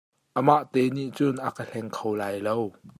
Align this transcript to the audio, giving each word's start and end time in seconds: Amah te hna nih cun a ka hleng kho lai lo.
Amah 0.39 0.63
te 0.71 0.79
hna 0.85 0.93
nih 0.95 1.09
cun 1.17 1.35
a 1.47 1.49
ka 1.57 1.63
hleng 1.69 1.89
kho 1.97 2.09
lai 2.19 2.37
lo. 2.47 2.55